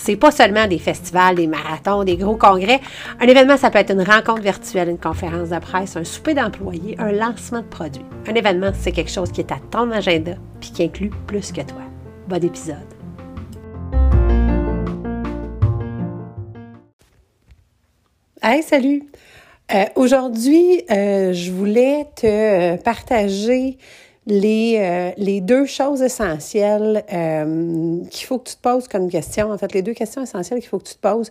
[0.00, 2.80] C'est pas seulement des festivals, des marathons, des gros congrès.
[3.20, 6.94] Un événement, ça peut être une rencontre virtuelle, une conférence de presse, un souper d'employés,
[6.98, 8.04] un lancement de produits.
[8.28, 11.62] Un événement, c'est quelque chose qui est à ton agenda puis qui inclut plus que
[11.62, 11.82] toi.
[12.28, 12.76] Bon épisode.
[18.40, 19.02] Hey, salut!
[19.74, 23.78] Euh, aujourd'hui, euh, je voulais te euh, partager
[24.28, 29.50] les, les deux choses essentielles qu'il faut que tu te poses comme question.
[29.50, 31.30] En fait, les deux questions essentielles qu'il faut que tu te poses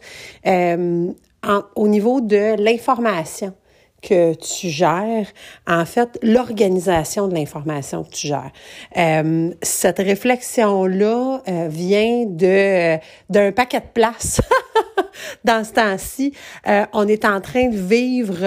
[1.75, 3.53] au niveau de l'information
[4.01, 5.27] que tu gères,
[5.67, 8.51] en fait, l'organisation de l'information que tu gères.
[8.97, 12.97] Euh, cette réflexion-là euh, vient de
[13.29, 14.39] d'un paquet de places.
[15.43, 16.33] Dans ce temps-ci,
[16.67, 18.45] euh, on est en train de vivre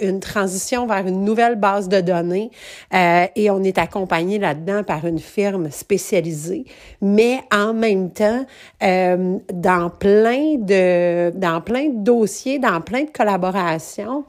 [0.00, 2.50] une transition vers une nouvelle base de données
[2.92, 6.64] et on est accompagné là-dedans par une firme spécialisée,
[7.00, 8.44] mais en même temps,
[8.80, 14.24] dans plein de dans plein de dossiers, dans plein de collaborations,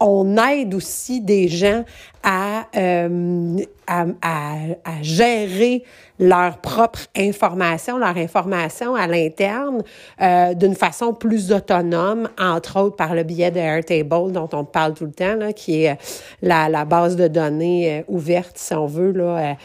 [0.00, 1.84] on aide aussi des gens
[2.22, 5.84] à, euh, à, à, gérer
[6.18, 9.82] leur propre information, leur information à l'interne
[10.20, 14.94] euh, d'une façon plus autonome, entre autres par le biais de Airtable dont on parle
[14.94, 15.96] tout le temps, là, qui est
[16.42, 19.56] la, la base de données euh, ouverte, si on veut, là,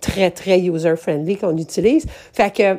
[0.00, 2.06] très, très user-friendly qu'on utilise.
[2.32, 2.78] Fait que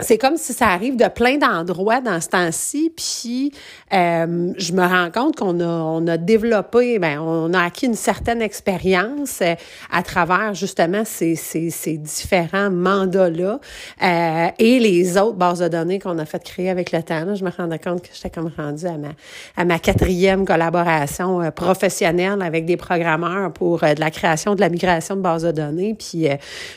[0.00, 3.52] c'est comme si ça arrive de plein d'endroits dans ce temps-ci, puis
[3.92, 7.94] euh, je me rends compte qu'on a, on a développé, ben, on a acquis une
[7.94, 9.54] certaine expérience euh,
[9.92, 13.60] à travers justement ces, ces, ces différents mandats-là
[14.02, 17.32] euh, et les autres bases de données qu'on a fait créer avec le temps.
[17.36, 19.10] je me rendais compte que j'étais comme rendue à ma,
[19.56, 24.70] à ma quatrième collaboration euh, professionnelle avec des programmeurs pour de la création, de la
[24.70, 26.26] migration de bases de données, puis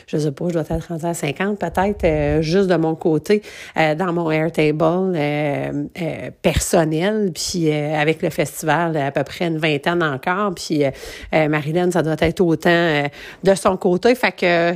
[0.06, 3.94] je sais pas, je dois être rendue à 50 peut-être, juste de mon côté euh,
[3.94, 10.02] dans mon Airtable euh, euh, personnel, puis avec le festival à peu près une vingtaine
[10.02, 10.82] encore, puis
[11.32, 13.04] Marilyn, ça doit être autant
[13.42, 14.14] de son côté.
[14.14, 14.74] Fait que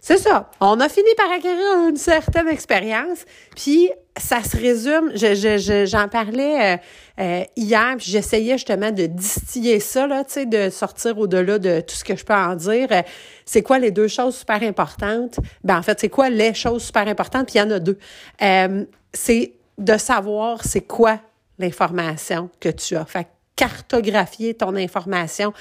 [0.00, 0.50] c'est ça.
[0.60, 3.24] On a fini par acquérir une certaine expérience,
[3.54, 5.12] puis ça se résume.
[5.14, 6.78] J'en je, j'en parlais
[7.18, 12.14] euh, hier, j'essayais justement de distiller ça, là, de sortir au-delà de tout ce que
[12.14, 12.88] je peux en dire.
[12.92, 13.02] Euh,
[13.44, 15.40] c'est quoi les deux choses super importantes?
[15.64, 17.46] Ben, en fait, c'est quoi les choses super importantes?
[17.46, 17.98] Puis il y en a deux.
[18.42, 21.20] Euh, c'est de savoir c'est quoi
[21.58, 23.04] l'information que tu as.
[23.04, 25.52] Fait cartographier ton information,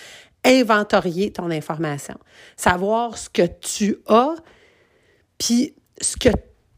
[0.46, 2.14] inventorier ton information,
[2.56, 4.36] savoir ce que tu as,
[5.40, 6.30] puis ce que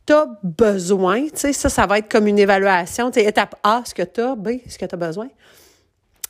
[0.10, 1.28] tu as besoin.
[1.36, 3.12] Ça, ça va être comme une évaluation.
[3.12, 5.28] Tu sais, étape A, ce que tu as, B, ce que tu as besoin.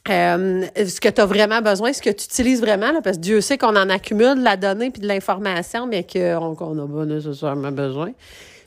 [0.09, 3.21] Euh, ce que tu as vraiment besoin, ce que tu utilises vraiment, là, parce que
[3.21, 7.05] Dieu sait qu'on en accumule de la donnée puis de l'information, mais qu'on n'a pas
[7.05, 8.11] nécessairement besoin.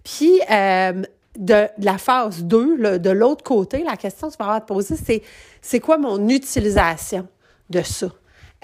[0.03, 1.03] Puis, euh,
[1.39, 4.67] de, la phase 2, de l'autre côté, la question que tu vas avoir à te
[4.67, 5.23] poser, c'est
[5.61, 7.29] c'est quoi mon utilisation
[7.69, 8.07] de ça?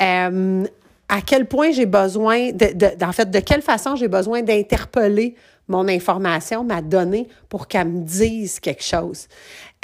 [0.01, 0.65] Euh,
[1.09, 5.35] à quel point j'ai besoin, de, de, en fait, de quelle façon j'ai besoin d'interpeller
[5.69, 9.29] mon information, ma donnée, pour qu'elle me dise quelque chose.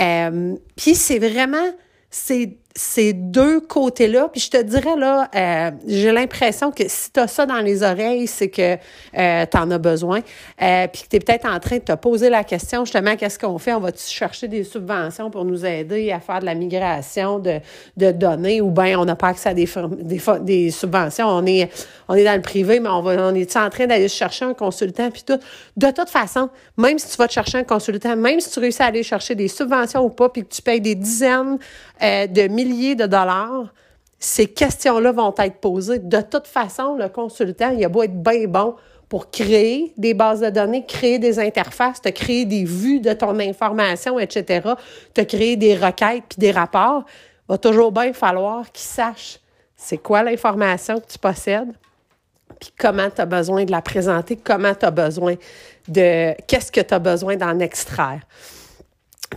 [0.00, 1.71] Euh, puis c'est vraiment,
[2.11, 4.29] c'est ces deux côtés-là.
[4.33, 7.85] Puis je te dirais, là, euh, j'ai l'impression que si tu as ça dans les
[7.85, 8.77] oreilles, c'est que
[9.17, 10.21] euh, tu en as besoin.
[10.61, 13.39] Euh, puis que tu es peut-être en train de te poser la question, justement, qu'est-ce
[13.39, 13.75] qu'on fait?
[13.75, 17.61] On va chercher des subventions pour nous aider à faire de la migration de,
[17.97, 18.61] de données?
[18.61, 19.69] Ou bien on n'a pas accès à des,
[20.01, 21.29] des, des, subventions.
[21.29, 21.71] On est,
[22.09, 24.55] on est dans le privé, mais on, va, on est en train d'aller chercher un
[24.55, 25.13] consultant?
[25.13, 25.39] Puis tout.
[25.77, 28.83] De toute façon, même si tu vas te chercher un consultant, même si tu réussis
[28.83, 31.59] à aller chercher des subventions ou pas, puis que tu payes des dizaines
[32.01, 33.73] de milliers milliers de dollars,
[34.19, 35.99] ces questions-là vont être posées.
[35.99, 38.75] De toute façon, le consultant, il a beau être bien bon
[39.09, 43.39] pour créer des bases de données, créer des interfaces, te créer des vues de ton
[43.39, 44.71] information, etc.,
[45.13, 47.05] te créer des requêtes puis des rapports,
[47.49, 49.39] va toujours bien falloir qu'il sache
[49.77, 51.72] c'est quoi l'information que tu possèdes,
[52.59, 55.34] puis comment tu as besoin de la présenter, comment tu as besoin
[55.89, 56.34] de...
[56.47, 58.21] qu'est-ce que tu as besoin d'en extraire.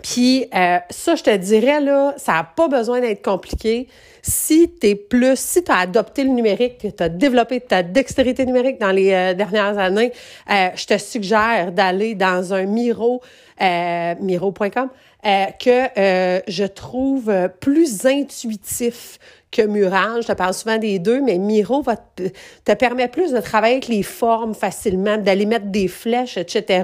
[0.02, 3.88] Puis euh, ça, je te dirais, là, ça n'a pas besoin d'être compliqué.
[4.22, 7.84] Si tu es plus, si tu as adopté le numérique, que tu as développé ta
[7.84, 10.12] dextérité numérique dans les euh, dernières années,
[10.50, 13.22] euh, je te suggère d'aller dans un Miro,
[13.60, 14.90] miro.com,
[15.24, 19.18] que je trouve plus intuitif
[19.52, 20.22] que Mural.
[20.22, 22.24] Je te parle souvent des deux, mais Miro va te,
[22.66, 26.84] te permet plus de travailler avec les formes facilement, d'aller mettre des flèches, etc.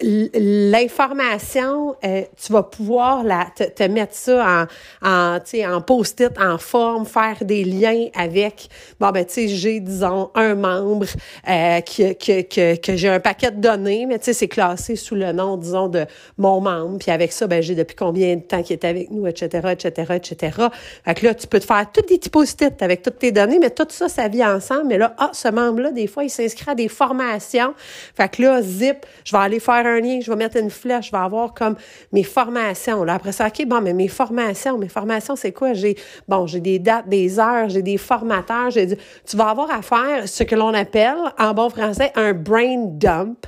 [0.00, 4.66] L'information, euh, tu vas pouvoir la, te, te mettre ça
[5.02, 9.78] en, en, en post-it, en forme, faire des liens avec, bon, ben, tu sais, j'ai,
[9.78, 11.06] disons, un membre
[11.48, 14.96] euh, qui, que, que, que j'ai un paquet de données, mais tu sais, c'est classé
[14.96, 16.06] sous le nom, disons, de
[16.38, 16.98] mon membre.
[16.98, 20.14] Puis avec ça, ben, j'ai depuis combien de temps qu'il est avec nous, etc., etc.,
[20.16, 20.56] etc.
[21.04, 23.60] Fait que là, tu peux te faire tous des petits post-it avec toutes tes données,
[23.60, 24.86] mais tout ça, ça vit ensemble.
[24.86, 27.74] Mais là, ah, ce membre-là, des fois, il s'inscrit à des formations.
[28.16, 31.06] Fait que là, zip, je vais aller faire un lien, je vais mettre une flèche,
[31.06, 31.76] je vais avoir comme
[32.12, 33.02] mes formations.
[33.06, 35.74] Après ça, OK, bon, mais mes formations, mes formations, c'est quoi?
[35.74, 40.26] J'ai, bon, j'ai des dates, des heures, j'ai des formateurs, tu vas avoir à faire
[40.26, 43.46] ce que l'on appelle, en bon français, un brain dump.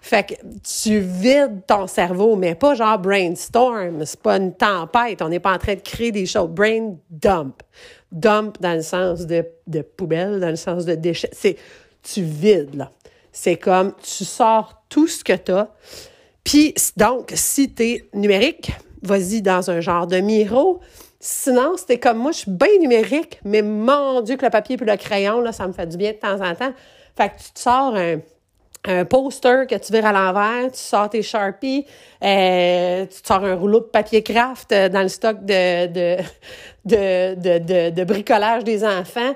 [0.00, 4.04] Fait que tu vides ton cerveau, mais pas genre brainstorm.
[4.04, 5.20] C'est pas une tempête.
[5.20, 6.48] On n'est pas en train de créer des choses.
[6.48, 7.60] Brain dump.
[8.12, 11.30] Dump dans le sens de, de poubelle, dans le sens de déchet.
[11.32, 11.56] C'est
[12.04, 12.92] tu vides, là.
[13.36, 15.68] C'est comme tu sors tout ce que tu as.
[16.42, 18.72] Puis donc, si tu es numérique,
[19.02, 20.80] vas-y dans un genre de miro.
[21.20, 24.84] Sinon, c'était comme moi, je suis bien numérique, mais mon Dieu que le papier et
[24.84, 26.72] le crayon, là, ça me fait du bien de temps en temps.
[27.14, 28.20] Fait que tu te sors un,
[28.86, 31.84] un poster que tu vires à l'envers, tu sors tes Sharpies,
[32.24, 36.16] euh, tu te sors un rouleau de papier craft euh, dans le stock de, de,
[36.86, 39.34] de, de, de bricolage des enfants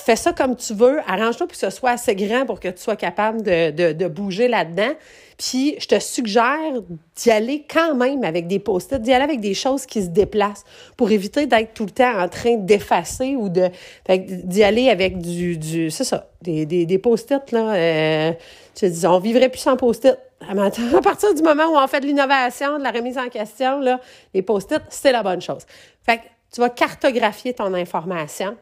[0.00, 2.82] fais ça comme tu veux, arrange-toi pour que ce soit assez grand pour que tu
[2.82, 4.94] sois capable de, de, de bouger là-dedans.
[5.38, 6.82] Puis, je te suggère
[7.14, 10.64] d'y aller quand même avec des post-it, d'y aller avec des choses qui se déplacent
[10.96, 13.68] pour éviter d'être tout le temps en train d'effacer ou de.
[14.08, 15.56] d'y aller avec du.
[15.56, 17.74] du c'est ça, des, des, des post-it, là.
[17.74, 18.32] Euh,
[18.74, 20.18] tu dis, on vivrait plus sans post-it.
[20.48, 24.00] À partir du moment où on fait de l'innovation, de la remise en question, là,
[24.34, 25.62] les post-it, c'est la bonne chose.
[26.04, 26.22] Fait que
[26.52, 28.56] tu vas cartographier ton information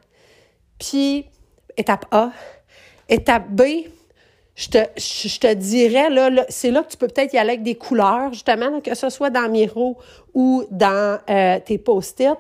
[0.79, 1.27] puis,
[1.77, 2.33] étape A.
[3.09, 3.63] Étape B,
[4.57, 7.63] je te, je te dirais, là, c'est là que tu peux peut-être y aller avec
[7.63, 9.99] des couleurs, justement, que ce soit dans Miro
[10.35, 12.39] ou dans euh, tes post-it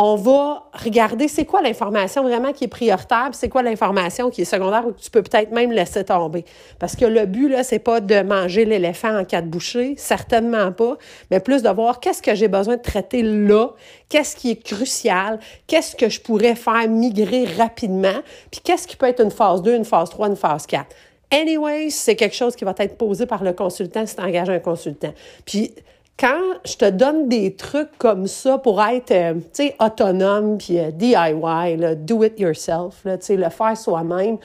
[0.00, 4.44] on va regarder c'est quoi l'information vraiment qui est prioritaire, c'est quoi l'information qui est
[4.44, 6.44] secondaire ou que tu peux peut-être même laisser tomber.
[6.78, 10.96] Parce que le but, là, c'est pas de manger l'éléphant en quatre bouchées, certainement pas,
[11.32, 13.70] mais plus de voir qu'est-ce que j'ai besoin de traiter là,
[14.08, 18.22] qu'est-ce qui est crucial, qu'est-ce que je pourrais faire migrer rapidement,
[18.52, 20.94] puis qu'est-ce qui peut être une phase 2, une phase 3, une phase 4.
[21.32, 24.60] Anyway, c'est quelque chose qui va être posé par le consultant si tu engages un
[24.60, 25.12] consultant.
[25.44, 25.74] Puis,
[26.18, 30.78] quand je te donne des trucs comme ça pour être, euh, tu sais, autonome, puis
[30.78, 34.38] euh, DIY, do it yourself, tu sais, le faire soi-même,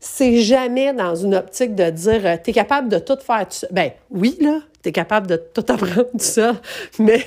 [0.00, 3.70] c'est jamais dans une optique de dire, euh, tu es capable de tout faire seul.
[3.72, 6.56] Ben oui, là, tu es capable de tout apprendre tout ça,
[6.98, 7.24] mais,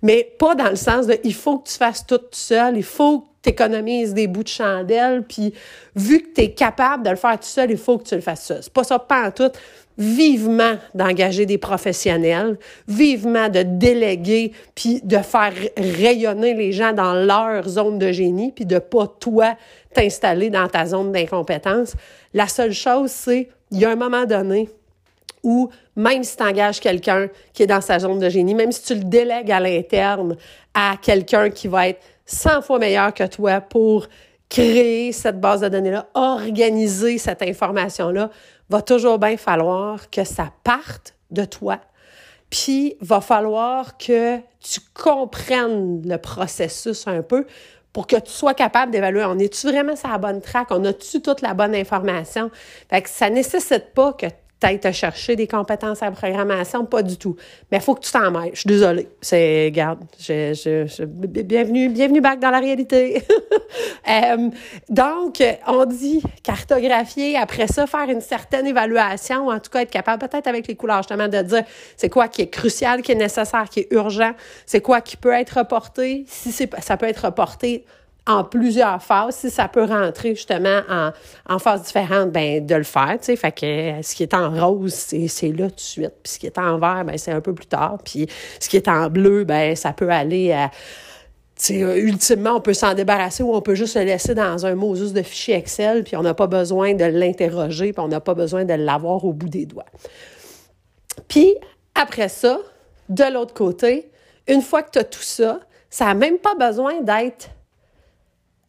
[0.00, 2.84] mais pas dans le sens de, il faut que tu fasses tout, tout seul, il
[2.84, 5.52] faut que tu économises des bouts de chandelle, puis
[5.96, 8.20] vu que tu es capable de le faire tout seul, il faut que tu le
[8.20, 8.62] fasses seul.
[8.62, 9.50] C'est pas ça, pas en tout
[9.96, 12.58] vivement d'engager des professionnels,
[12.88, 18.66] vivement de déléguer, puis de faire rayonner les gens dans leur zone de génie, puis
[18.66, 19.54] de pas toi
[19.92, 21.94] t'installer dans ta zone d'incompétence.
[22.32, 24.68] La seule chose, c'est, il y a un moment donné
[25.44, 28.82] où même si tu engages quelqu'un qui est dans sa zone de génie, même si
[28.82, 30.36] tu le délègues à l'interne
[30.72, 34.08] à quelqu'un qui va être 100 fois meilleur que toi pour
[34.48, 38.30] créer cette base de données-là, organiser cette information-là,
[38.70, 41.80] va toujours bien falloir que ça parte de toi.
[42.50, 47.46] Puis, va falloir que tu comprennes le processus un peu
[47.94, 50.68] pour que tu sois capable d'évaluer, on est-tu vraiment sur la bonne track?
[50.72, 52.50] On a-tu toute la bonne information?
[52.90, 54.26] Fait que ça nécessite pas que
[54.72, 57.36] peut te chercher des compétences en programmation, pas du tout.
[57.70, 58.50] Mais il faut que tu t'en mêles.
[58.54, 59.08] Je suis désolée.
[59.20, 60.00] C'est, garde,
[61.44, 63.22] bienvenue, bienvenue back dans la réalité.
[64.06, 64.50] Euh,
[64.90, 69.90] donc, on dit cartographier, après ça, faire une certaine évaluation, ou en tout cas être
[69.90, 71.64] capable, peut-être avec les couleurs, justement, de dire
[71.96, 74.32] c'est quoi qui est crucial, qui est nécessaire, qui est urgent,
[74.66, 77.84] c'est quoi qui peut être reporté, si c'est, ça peut être reporté
[78.26, 79.36] en plusieurs phases.
[79.36, 81.10] Si ça peut rentrer justement en,
[81.48, 83.36] en phases différentes, ben de le faire, tu sais.
[83.36, 86.14] Fait que euh, ce qui est en rose, c'est là tout de suite.
[86.22, 87.98] Puis ce qui est en vert, ben c'est un peu plus tard.
[88.04, 88.26] Puis
[88.58, 90.70] ce qui est en bleu, ben ça peut aller à...
[91.54, 95.12] sais, ultimement, on peut s'en débarrasser ou on peut juste le laisser dans un Moses
[95.12, 98.64] de fichier Excel, puis on n'a pas besoin de l'interroger, puis on n'a pas besoin
[98.64, 99.84] de l'avoir au bout des doigts.
[101.28, 101.54] Puis,
[101.94, 102.58] après ça,
[103.08, 104.10] de l'autre côté,
[104.48, 107.50] une fois que tu as tout ça, ça n'a même pas besoin d'être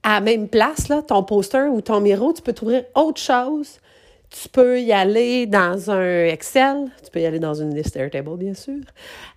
[0.06, 3.80] à la même place, là, ton poster ou ton miro, tu peux trouver autre chose.
[4.30, 8.38] Tu peux y aller dans un Excel, tu peux y aller dans une list Airtable,
[8.38, 8.82] bien sûr.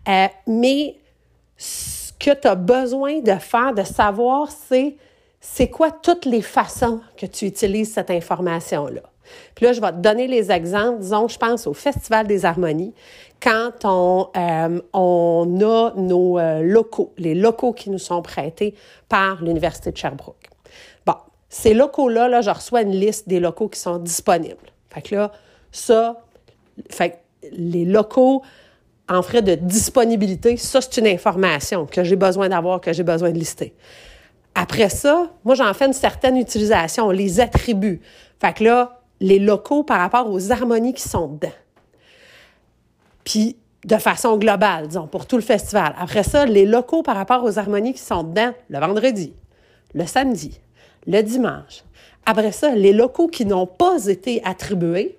[0.09, 0.97] Euh, mais
[2.21, 4.97] que tu as besoin de faire, de savoir, c'est
[5.41, 9.03] c'est quoi toutes les façons que tu utilises cette information-là.
[9.55, 10.99] Puis là, je vais te donner les exemples.
[10.99, 12.93] Disons, je pense au Festival des Harmonies,
[13.41, 18.75] quand on, euh, on a nos euh, locaux, les locaux qui nous sont prêtés
[19.09, 20.49] par l'Université de Sherbrooke.
[21.49, 24.57] Ces locaux-là, là, je reçois une liste des locaux qui sont disponibles.
[24.91, 25.33] Fait que là,
[25.73, 26.23] ça,
[26.91, 27.21] fait
[27.53, 28.43] les locaux
[29.09, 33.31] en frais de disponibilité, ça, c'est une information que j'ai besoin d'avoir, que j'ai besoin
[33.31, 33.75] de lister.
[34.55, 38.01] Après ça, moi, j'en fais une certaine utilisation, les attributs.
[38.41, 41.53] Fait que là, les locaux par rapport aux harmonies qui sont dedans.
[43.25, 45.95] Puis, de façon globale, disons, pour tout le festival.
[45.99, 49.33] Après ça, les locaux par rapport aux harmonies qui sont dedans le vendredi,
[49.95, 50.61] le samedi,
[51.09, 51.83] le dimanche.
[52.25, 55.19] Après ça, les locaux qui n'ont pas été attribués.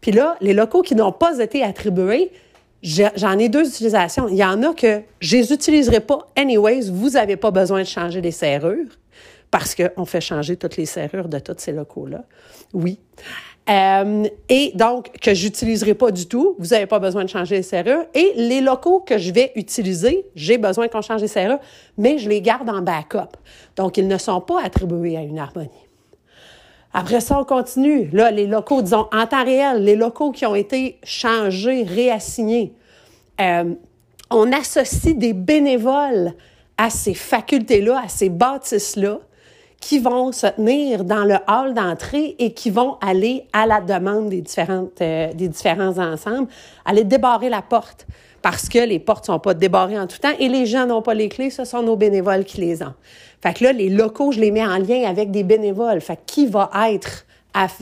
[0.00, 2.30] Puis là, les locaux qui n'ont pas été attribués,
[2.82, 4.28] J'en ai deux utilisations.
[4.28, 6.90] Il y en a que je les utiliserai pas anyways.
[6.90, 8.86] Vous n'avez pas besoin de changer les serrures
[9.50, 12.24] parce qu'on fait changer toutes les serrures de tous ces locaux-là.
[12.72, 13.00] Oui.
[13.68, 17.62] Euh, et donc, que j'utiliserai pas du tout, vous n'avez pas besoin de changer les
[17.62, 18.04] serrures.
[18.14, 21.60] Et les locaux que je vais utiliser, j'ai besoin qu'on change les serrures,
[21.98, 23.36] mais je les garde en backup.
[23.76, 25.68] Donc, ils ne sont pas attribués à une harmonie.
[26.94, 28.08] Après ça, on continue.
[28.12, 32.72] Là, les locaux, disons, en temps réel, les locaux qui ont été changés, réassignés.
[33.40, 33.74] Euh,
[34.30, 36.32] on associe des bénévoles
[36.78, 39.18] à ces facultés-là, à ces bâtisses-là,
[39.80, 44.28] qui vont se tenir dans le hall d'entrée et qui vont aller à la demande
[44.30, 46.48] des, différentes, euh, des différents ensembles,
[46.84, 48.06] aller débarrer la porte
[48.42, 51.14] parce que les portes sont pas débarrées en tout temps et les gens n'ont pas
[51.14, 52.94] les clés, ce sont nos bénévoles qui les ont.
[53.42, 56.00] Fait que là, les locaux, je les mets en lien avec des bénévoles.
[56.00, 57.24] Fait que qui va être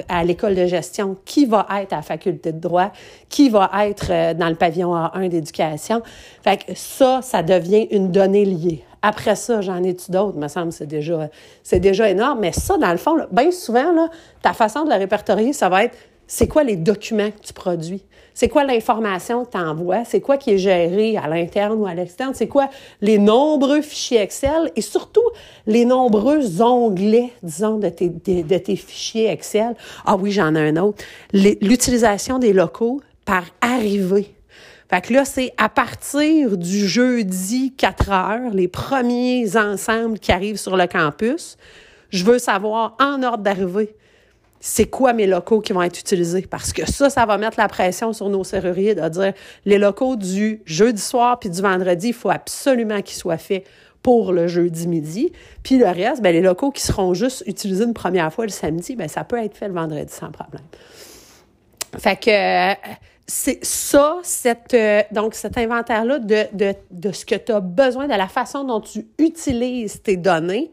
[0.09, 2.93] à, l'école de gestion, qui va être à la faculté de droit,
[3.29, 6.03] qui va être euh, dans le pavillon A1 d'éducation.
[6.43, 8.85] Fait que ça, ça devient une donnée liée.
[9.07, 10.37] Après ça, j'en ai-tu d'autres?
[10.37, 11.31] me semble c'est déjà,
[11.63, 12.41] c'est déjà énorme.
[12.41, 14.09] Mais ça, dans le fond, bien souvent,
[14.43, 15.97] ta façon de le répertorier, ça va être
[16.27, 18.03] c'est quoi les documents que tu produis?
[18.35, 20.05] C'est quoi l'information que tu envoies?
[20.05, 22.33] C'est quoi qui est géré à l'interne ou à l'externe?
[22.35, 22.69] C'est quoi
[23.01, 24.73] les nombreux fichiers Excel?
[24.75, 25.23] Et surtout
[25.69, 29.77] les nombreux onglets, disons, de, tes fichiers Excel?
[30.05, 31.05] Ah oui, j'en ai un autre.
[31.33, 34.36] L'utilisation des locaux par arrivée.
[34.89, 40.59] Fait que là, c'est à partir du jeudi 4 heures, les premiers ensembles qui arrivent
[40.59, 41.57] sur le campus,
[42.11, 43.97] je veux savoir en ordre d'arrivée
[44.61, 46.47] c'est quoi mes locaux qui vont être utilisés?
[46.49, 49.33] Parce que ça, ça va mettre la pression sur nos serruriers de dire
[49.65, 53.65] les locaux du jeudi soir puis du vendredi, il faut absolument qu'ils soient faits
[54.03, 55.33] pour le jeudi midi.
[55.63, 58.97] Puis le reste, bien, les locaux qui seront juste utilisés une première fois le samedi,
[58.97, 60.65] bien, ça peut être fait le vendredi sans problème.
[61.99, 62.75] Fait que
[63.27, 68.07] c'est ça, cette, euh, donc cet inventaire-là de, de, de ce que tu as besoin,
[68.07, 70.71] de la façon dont tu utilises tes données,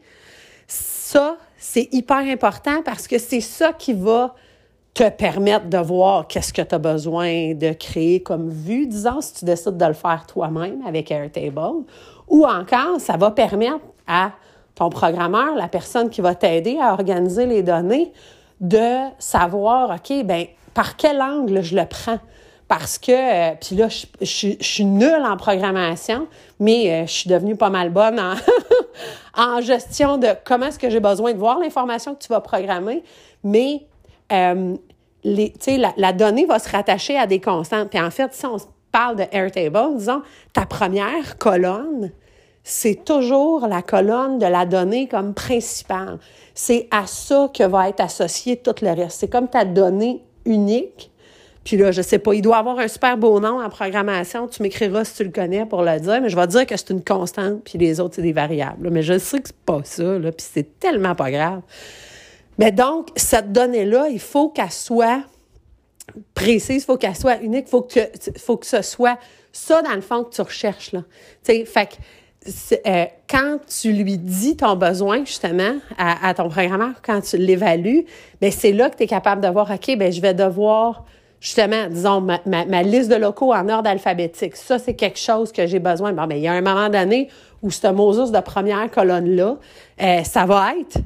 [0.66, 4.34] ça, c'est hyper important parce que c'est ça qui va
[4.94, 9.34] te permettre de voir qu'est-ce que tu as besoin de créer comme vue, disons, si
[9.34, 11.84] tu décides de le faire toi-même avec Airtable.
[12.28, 14.30] Ou encore, ça va permettre à
[14.76, 18.12] ton programmeur, la personne qui va t'aider à organiser les données,
[18.60, 22.18] de savoir, OK, ben par quel angle je le prends?
[22.66, 26.26] Parce que, euh, puis là, je, suis nulle en programmation,
[26.58, 28.34] mais euh, je suis devenue pas mal bonne en,
[29.36, 33.04] en gestion de comment est-ce que j'ai besoin de voir l'information que tu vas programmer,
[33.42, 33.86] mais
[34.32, 34.76] euh,
[35.24, 37.90] les, la, la donnée va se rattacher à des constantes.
[37.90, 38.56] Puis en fait, si on
[38.92, 42.12] parle de Airtable, disons, ta première colonne,
[42.62, 46.18] c'est toujours la colonne de la donnée comme principale.
[46.54, 49.20] C'est à ça que va être associé tout le reste.
[49.20, 51.10] C'est comme ta donnée unique
[51.64, 54.46] puis là, je sais pas, il doit avoir un super beau nom en programmation.
[54.48, 56.90] Tu m'écriras si tu le connais pour le dire, mais je vais dire que c'est
[56.90, 58.90] une constante, puis les autres, c'est des variables.
[58.90, 61.62] Mais je sais que c'est pas ça, là, puis c'est tellement pas grave.
[62.58, 65.22] Mais donc, cette donnée-là, il faut qu'elle soit
[66.34, 68.00] précise, il faut qu'elle soit unique, il faut que,
[68.36, 69.18] faut que ce soit
[69.50, 70.92] ça, dans le fond, que tu recherches.
[70.92, 71.02] Là.
[71.42, 71.94] sais, fait que
[72.86, 78.04] euh, quand tu lui dis ton besoin, justement, à, à ton programmeur, quand tu l'évalues,
[78.42, 81.06] ben c'est là que tu es capable de voir, OK, ben je vais devoir
[81.44, 84.56] justement, disons, ma, ma, liste de locaux en ordre alphabétique.
[84.56, 86.14] Ça, c'est quelque chose que j'ai besoin.
[86.14, 87.28] Bon, mais ben, il y a un moment donné
[87.62, 89.58] où ce Moses de première colonne-là,
[90.02, 90.96] euh, ça va être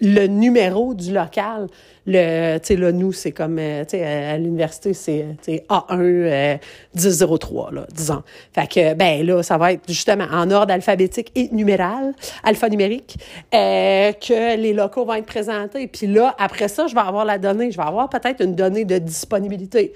[0.00, 1.68] le numéro du local.
[2.04, 5.36] Le, tu sais, là, nous, c'est comme, euh, tu sais, à l'université, c'est,
[5.68, 6.56] A1 euh,
[6.96, 8.22] 1003, là, disons.
[8.52, 13.16] Fait que, ben là, ça va être justement en ordre alphabétique et numéral, alphanumérique,
[13.54, 15.86] euh, que les locaux vont être présentés.
[15.86, 17.70] Puis là, après ça, je vais avoir la donnée.
[17.70, 19.92] Je vais avoir peut-être une donnée de disponibilité.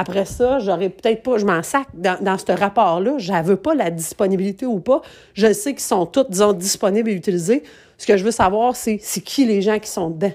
[0.00, 3.90] Après ça, j'aurais peut-être pas, je m'en sac dans, ce rapport-là, je veux pas la
[3.90, 5.02] disponibilité ou pas.
[5.34, 7.64] Je sais qu'ils sont tous, disons, disponibles et utilisés.
[7.96, 10.30] Ce que je veux savoir, c'est c'est qui les gens qui sont dedans.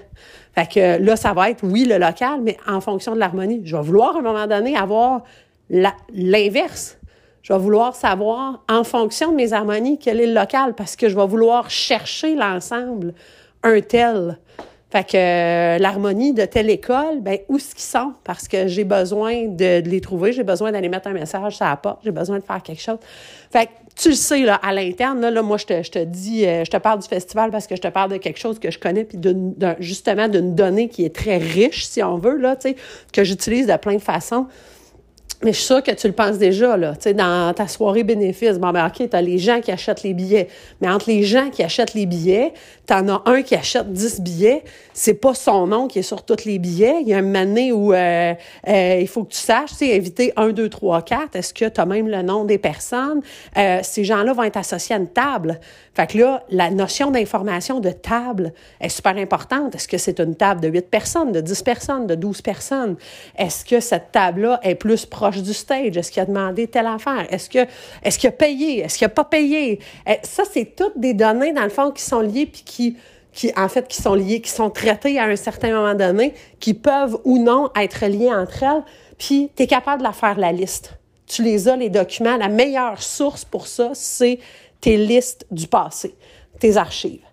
[0.54, 3.62] Fait que là, ça va être, oui, le local, mais en fonction de l'harmonie.
[3.64, 5.22] Je vais vouloir, à un moment donné, avoir
[5.70, 6.98] l'inverse.
[7.40, 11.08] Je vais vouloir savoir, en fonction de mes harmonies, quel est le local, parce que
[11.08, 13.14] je vais vouloir chercher l'ensemble,
[13.62, 14.38] un tel.
[14.94, 18.12] Fait que euh, l'harmonie de telle école, ben où est-ce qu'ils sont?
[18.22, 21.80] Parce que j'ai besoin de, les trouver, j'ai besoin d'aller mettre un message sur la
[22.04, 22.98] j'ai besoin de faire quelque chose.
[23.50, 26.46] Fait que tu le sais, là, à l'interne, là, moi, je te, je te dis,
[26.46, 28.70] euh, je te parle du festival parce que je te parle de quelque chose que
[28.70, 29.18] je connais, puis
[29.80, 32.76] justement d'une donnée qui est très riche, si on veut, là, tu sais,
[33.12, 34.46] que j'utilise de plein de façons.
[35.44, 36.94] Mais je suis sûre que tu le penses déjà, là.
[36.94, 40.14] Tu sais, dans ta soirée bénéfice, bon, ben, OK, t'as les gens qui achètent les
[40.14, 40.48] billets.
[40.80, 42.54] Mais entre les gens qui achètent les billets,
[42.86, 44.64] t'en as un qui achète 10 billets.
[44.94, 47.02] C'est pas son nom qui est sur tous les billets.
[47.02, 48.32] Il y a un moment où euh,
[48.68, 51.36] euh, il faut que tu saches, tu sais, inviter 1, 2, 3, 4.
[51.36, 53.20] Est-ce que tu as même le nom des personnes?
[53.58, 55.60] Euh, ces gens-là vont être associés à une table.
[55.94, 59.74] Fait que là, la notion d'information de table est super importante.
[59.74, 62.96] Est-ce que c'est une table de 8 personnes, de 10 personnes, de 12 personnes?
[63.36, 65.96] Est-ce que cette table-là est plus proche du stage?
[65.96, 67.26] Est-ce qu'il a demandé telle affaire?
[67.30, 67.66] Est-ce que
[68.02, 68.80] est-ce qu'il a payé?
[68.80, 69.80] Est-ce qu'il a pas payé?
[70.06, 72.96] Eh, ça, c'est toutes des données, dans le fond, qui sont liées puis qui
[73.34, 76.72] qui, en fait, qui sont liées, qui sont traitées à un certain moment donné, qui
[76.72, 78.82] peuvent ou non être liées entre elles,
[79.18, 80.94] puis tu es capable de la faire la liste.
[81.26, 82.36] Tu les as, les documents.
[82.36, 84.38] La meilleure source pour ça, c'est
[84.80, 86.14] tes listes du passé,
[86.60, 87.24] tes archives.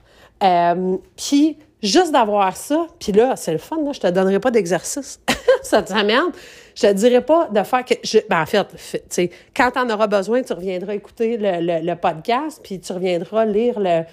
[0.41, 4.51] Euh, puis, juste d'avoir ça, puis là, c'est le fun, là, je te donnerai pas
[4.51, 5.19] d'exercice.
[5.61, 6.31] ça t'amène.
[6.75, 7.95] Je te dirais pas de faire que...
[8.03, 11.81] Je, ben en fait, tu sais, quand tu en auras besoin, tu reviendras écouter le,
[11.81, 14.03] le, podcast, puis tu reviendras lire le,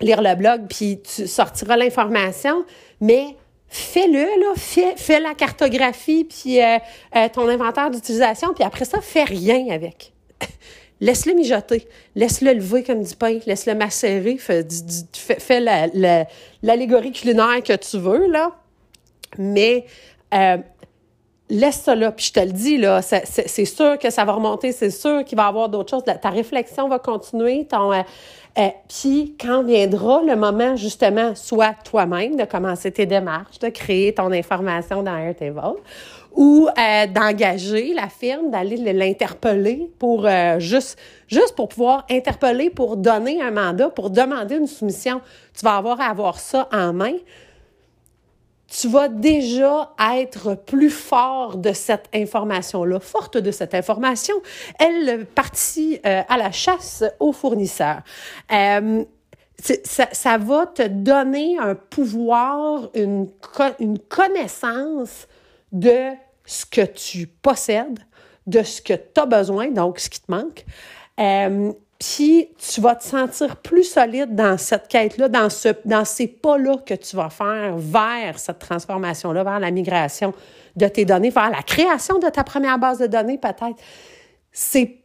[0.00, 2.64] lire le blog, puis tu sortiras l'information,
[3.00, 3.36] mais
[3.68, 6.78] fais-le, là, fais, fais la cartographie, puis euh,
[7.16, 10.12] euh, ton inventaire d'utilisation, puis après ça, fais rien avec.
[11.00, 11.88] Laisse-le mijoter.
[12.14, 13.38] Laisse-le lever comme du pain.
[13.46, 14.36] Laisse-le macérer.
[14.36, 14.66] Fais,
[15.14, 15.60] fais,
[16.62, 18.50] l'allégorie culinaire que tu veux, là.
[19.38, 19.86] Mais
[20.34, 20.58] euh,
[21.50, 22.12] laisse ça là.
[22.12, 24.72] Puis je te le dis, là, c'est sûr que ça va remonter.
[24.72, 26.04] C'est sûr qu'il va y avoir d'autres choses.
[26.04, 27.66] Ta réflexion va continuer.
[27.66, 28.02] Ton, euh,
[28.58, 34.14] euh, puis quand viendra le moment, justement, soit toi-même de commencer tes démarches, de créer
[34.14, 35.60] ton information dans Airtable,
[36.32, 43.42] ou euh, d'engager la firme, d'aller l'interpeller pour juste, juste pour pouvoir interpeller, pour donner
[43.42, 45.20] un mandat, pour demander une soumission.
[45.58, 47.14] Tu vas avoir à avoir ça en main.
[48.80, 54.34] Tu vas déjà être plus fort de cette information-là, forte de cette information.
[54.78, 58.00] Elle partit euh, à la chasse aux fournisseurs.
[58.48, 63.28] Ça, ça, va te donner un pouvoir, une,
[63.78, 65.28] une connaissance
[65.72, 66.12] de
[66.46, 67.98] ce que tu possèdes,
[68.46, 70.64] de ce que tu as besoin, donc ce qui te manque.
[71.18, 76.26] Euh, puis tu vas te sentir plus solide dans cette quête-là, dans, ce, dans ces
[76.26, 80.32] pas-là que tu vas faire vers cette transformation-là, vers la migration
[80.76, 83.76] de tes données, vers la création de ta première base de données peut-être.
[84.50, 84.96] C'est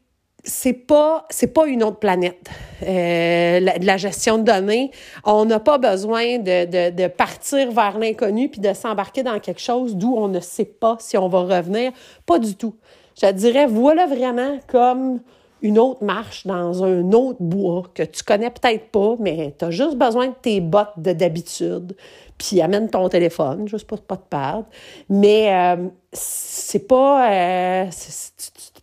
[0.48, 2.50] c'est pas c'est pas une autre planète.
[2.84, 4.92] Euh, la, la, gestion de données,
[5.24, 9.62] on n'a pas besoin de, de, de partir vers l'inconnu puis de s'embarquer dans quelque
[9.62, 11.92] chose d'où on ne sait pas si on va revenir.
[12.26, 12.76] Pas du tout.
[13.20, 15.20] Je dirais, voilà vraiment comme
[15.66, 19.72] une autre marche dans un autre bois que tu connais peut-être pas, mais tu as
[19.72, 21.96] juste besoin de tes bottes d'habitude,
[22.38, 24.66] puis amène ton téléphone, juste pour pas te perdre.
[25.10, 27.32] Mais euh, c'est pas...
[27.32, 27.86] Euh,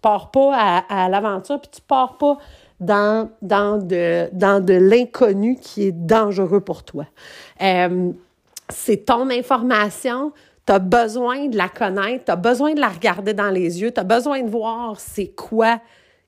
[0.03, 2.37] pars pas à, l'aventure, puis tu pars pas
[2.81, 7.07] dans, dans de, dans de l'inconnu qui est dangereux pour toi.
[7.63, 8.11] Euh,
[8.69, 10.33] c'est ton information,
[10.67, 13.93] tu as besoin de la connaître, tu as besoin de la regarder dans les yeux,
[13.93, 15.81] tu as besoin de voir c'est quoi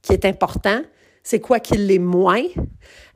[0.04, 0.80] qui est important,
[1.22, 2.44] c'est quoi qui l'est moins,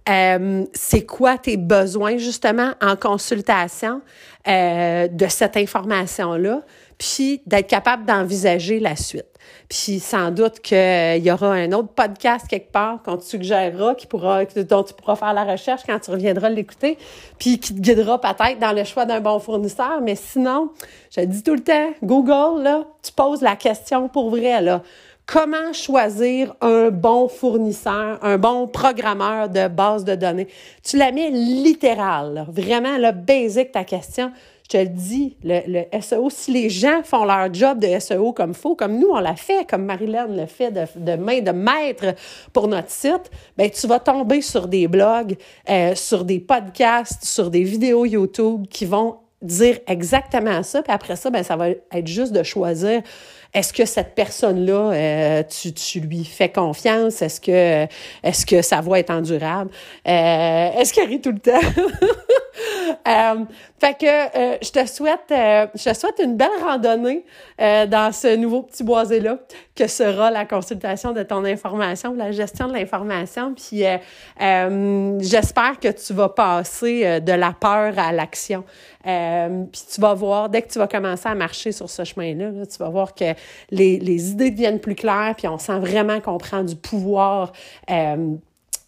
[0.09, 4.01] euh, c'est quoi tes besoins justement en consultation
[4.47, 6.63] euh, de cette information-là,
[6.97, 9.27] puis d'être capable d'envisager la suite.
[9.69, 14.07] Puis sans doute qu'il y aura un autre podcast quelque part qu'on te suggérera, qui
[14.07, 16.97] pourra, dont tu pourras faire la recherche quand tu reviendras l'écouter,
[17.39, 20.01] puis qui te guidera peut-être dans le choix d'un bon fournisseur.
[20.03, 20.71] Mais sinon,
[21.15, 24.83] je dis tout le temps, Google, là, tu poses la question pour vrai, là.
[25.31, 30.49] Comment choisir un bon fournisseur, un bon programmeur de base de données?
[30.83, 34.33] Tu la mets littéral, vraiment, le basic, ta question.
[34.63, 38.55] Je te le dis, le, SEO, si les gens font leur job de SEO comme
[38.55, 42.15] faut, comme nous, on l'a fait, comme Marilyn le fait de, main de maître
[42.55, 45.37] pour notre site, ben tu vas tomber sur des blogs,
[45.69, 51.17] euh, sur des podcasts, sur des vidéos YouTube qui vont dire exactement ça, puis après
[51.17, 53.03] ça, ben, ça va être juste de choisir
[53.55, 57.23] est-ce que cette personne-là, euh, tu, tu, lui fais confiance?
[57.23, 57.87] Est-ce que,
[58.23, 59.71] est-ce que sa voix est endurable?
[60.07, 61.59] Euh, est-ce qu'elle rit tout le temps?
[63.09, 63.45] euh,
[63.79, 67.25] fait que euh, je te souhaite, euh, je te souhaite une belle randonnée
[67.59, 69.39] dans ce nouveau petit boisé-là
[69.75, 73.55] que sera la consultation de ton information, la gestion de l'information.
[73.55, 73.83] Puis
[75.21, 78.65] j'espère que tu vas passer de la peur à l'action.
[79.03, 82.67] puis tu vas voir, dès que tu vas commencer à marcher sur ce chemin-là, là,
[82.67, 83.35] tu vas voir que
[83.71, 87.53] les, idées deviennent plus claires, puis on sent vraiment qu'on prend du pouvoir
[87.91, 88.35] euh,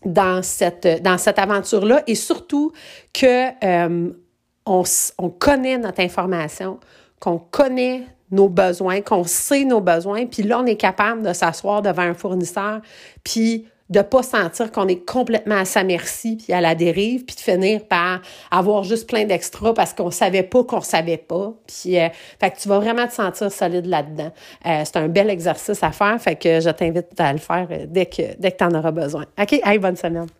[0.04, 2.02] dans cette, aventure-là.
[2.06, 2.72] Et surtout
[3.12, 4.12] que euh,
[4.66, 4.82] on,
[5.18, 6.78] on connaît notre information,
[7.20, 11.82] qu'on connaît nos besoins, qu'on sait nos besoins, puis là, on est capable de s'asseoir
[11.82, 12.80] devant un fournisseur,
[13.24, 17.36] puis de pas sentir qu'on est complètement à sa merci puis à la dérive puis
[17.36, 21.52] de finir par avoir juste plein d'extras parce qu'on savait pas qu'on savait pas.
[21.66, 24.30] Puis euh, fait que tu vas vraiment te sentir solide là-dedans.
[24.66, 27.86] Euh, c'est un bel exercice à faire fait que je t'invite à le faire euh,
[27.86, 29.24] dès que dès que tu en auras besoin.
[29.38, 29.60] OK?
[29.64, 30.39] Hey bonne semaine